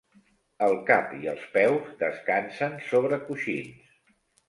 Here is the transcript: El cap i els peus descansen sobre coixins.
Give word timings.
El 0.67 0.73
cap 0.87 1.13
i 1.19 1.29
els 1.35 1.45
peus 1.59 1.93
descansen 2.01 2.77
sobre 2.91 3.25
coixins. 3.31 3.97